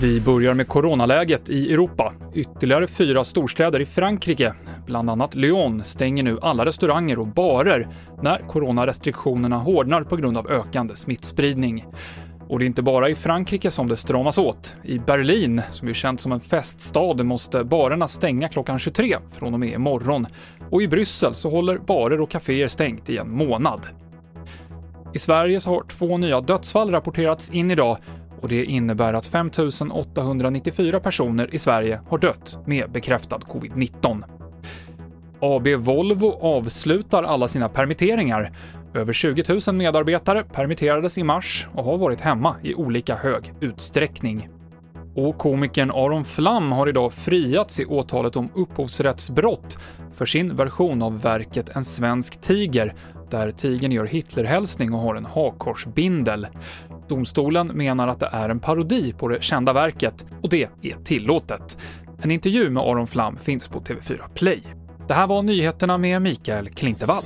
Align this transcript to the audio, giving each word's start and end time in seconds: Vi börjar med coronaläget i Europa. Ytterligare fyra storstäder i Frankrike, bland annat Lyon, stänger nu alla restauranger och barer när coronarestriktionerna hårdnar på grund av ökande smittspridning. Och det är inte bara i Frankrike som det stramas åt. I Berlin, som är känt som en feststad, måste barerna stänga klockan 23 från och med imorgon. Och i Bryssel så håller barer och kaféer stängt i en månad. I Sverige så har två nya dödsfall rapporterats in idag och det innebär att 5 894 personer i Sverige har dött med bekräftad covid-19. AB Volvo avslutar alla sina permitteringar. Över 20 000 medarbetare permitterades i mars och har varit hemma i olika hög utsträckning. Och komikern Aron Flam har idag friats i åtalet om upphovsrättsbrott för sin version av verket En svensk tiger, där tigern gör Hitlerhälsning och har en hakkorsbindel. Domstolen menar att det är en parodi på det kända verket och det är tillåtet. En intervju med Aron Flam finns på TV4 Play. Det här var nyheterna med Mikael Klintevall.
Vi 0.00 0.20
börjar 0.20 0.54
med 0.54 0.68
coronaläget 0.68 1.50
i 1.50 1.72
Europa. 1.72 2.12
Ytterligare 2.34 2.86
fyra 2.86 3.24
storstäder 3.24 3.80
i 3.80 3.86
Frankrike, 3.86 4.54
bland 4.86 5.10
annat 5.10 5.34
Lyon, 5.34 5.84
stänger 5.84 6.22
nu 6.22 6.38
alla 6.42 6.64
restauranger 6.64 7.18
och 7.18 7.26
barer 7.26 7.88
när 8.22 8.38
coronarestriktionerna 8.38 9.56
hårdnar 9.58 10.02
på 10.02 10.16
grund 10.16 10.36
av 10.36 10.50
ökande 10.50 10.96
smittspridning. 10.96 11.86
Och 12.48 12.58
det 12.58 12.64
är 12.64 12.66
inte 12.66 12.82
bara 12.82 13.08
i 13.08 13.14
Frankrike 13.14 13.70
som 13.70 13.88
det 13.88 13.96
stramas 13.96 14.38
åt. 14.38 14.74
I 14.84 14.98
Berlin, 14.98 15.62
som 15.70 15.88
är 15.88 15.92
känt 15.92 16.20
som 16.20 16.32
en 16.32 16.40
feststad, 16.40 17.24
måste 17.24 17.64
barerna 17.64 18.08
stänga 18.08 18.48
klockan 18.48 18.78
23 18.78 19.16
från 19.32 19.54
och 19.54 19.60
med 19.60 19.72
imorgon. 19.72 20.26
Och 20.70 20.82
i 20.82 20.88
Bryssel 20.88 21.34
så 21.34 21.50
håller 21.50 21.78
barer 21.78 22.20
och 22.20 22.30
kaféer 22.30 22.68
stängt 22.68 23.10
i 23.10 23.16
en 23.16 23.30
månad. 23.30 23.80
I 25.18 25.20
Sverige 25.20 25.60
så 25.60 25.70
har 25.70 25.82
två 25.82 26.18
nya 26.18 26.40
dödsfall 26.40 26.90
rapporterats 26.90 27.50
in 27.50 27.70
idag 27.70 27.98
och 28.40 28.48
det 28.48 28.64
innebär 28.64 29.14
att 29.14 29.26
5 29.26 29.50
894 29.92 31.00
personer 31.00 31.54
i 31.54 31.58
Sverige 31.58 32.00
har 32.08 32.18
dött 32.18 32.58
med 32.66 32.90
bekräftad 32.90 33.38
covid-19. 33.38 34.22
AB 35.40 35.68
Volvo 35.68 36.38
avslutar 36.40 37.22
alla 37.22 37.48
sina 37.48 37.68
permitteringar. 37.68 38.52
Över 38.94 39.12
20 39.12 39.60
000 39.66 39.76
medarbetare 39.76 40.44
permitterades 40.44 41.18
i 41.18 41.22
mars 41.22 41.68
och 41.74 41.84
har 41.84 41.98
varit 41.98 42.20
hemma 42.20 42.56
i 42.62 42.74
olika 42.74 43.14
hög 43.14 43.52
utsträckning. 43.60 44.48
Och 45.14 45.38
komikern 45.38 45.90
Aron 45.90 46.24
Flam 46.24 46.72
har 46.72 46.88
idag 46.88 47.12
friats 47.12 47.80
i 47.80 47.84
åtalet 47.84 48.36
om 48.36 48.48
upphovsrättsbrott 48.54 49.78
för 50.12 50.26
sin 50.26 50.56
version 50.56 51.02
av 51.02 51.20
verket 51.20 51.76
En 51.76 51.84
svensk 51.84 52.40
tiger, 52.40 52.94
där 53.30 53.50
tigern 53.50 53.92
gör 53.92 54.06
Hitlerhälsning 54.06 54.94
och 54.94 55.00
har 55.00 55.14
en 55.14 55.26
hakkorsbindel. 55.26 56.46
Domstolen 57.08 57.66
menar 57.66 58.08
att 58.08 58.20
det 58.20 58.28
är 58.32 58.48
en 58.48 58.60
parodi 58.60 59.14
på 59.18 59.28
det 59.28 59.42
kända 59.42 59.72
verket 59.72 60.26
och 60.42 60.48
det 60.48 60.68
är 60.82 61.04
tillåtet. 61.04 61.78
En 62.22 62.30
intervju 62.30 62.70
med 62.70 62.82
Aron 62.82 63.06
Flam 63.06 63.36
finns 63.36 63.68
på 63.68 63.80
TV4 63.80 64.28
Play. 64.34 64.62
Det 65.08 65.14
här 65.14 65.26
var 65.26 65.42
nyheterna 65.42 65.98
med 65.98 66.22
Mikael 66.22 66.68
Klintevall. 66.68 67.24